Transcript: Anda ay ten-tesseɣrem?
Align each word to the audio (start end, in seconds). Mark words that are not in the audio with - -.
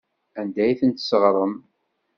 Anda 0.39 0.59
ay 0.63 0.75
ten-tesseɣrem? 0.79 1.53